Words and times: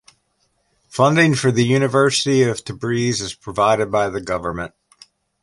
Funding 0.89 1.35
for 1.35 1.51
the 1.51 1.63
University 1.63 2.41
of 2.41 2.65
Tabriz 2.65 3.21
is 3.21 3.35
provided 3.35 3.91
by 3.91 4.09
the 4.09 4.19
government. 4.19 4.73